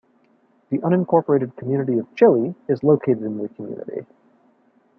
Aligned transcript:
The 0.71 0.79
unincorporated 0.79 1.55
community 1.57 1.99
of 1.99 2.07
Chili 2.15 2.55
is 2.67 2.83
located 2.83 3.21
in 3.21 3.37
the 3.37 3.49
community. 3.49 4.07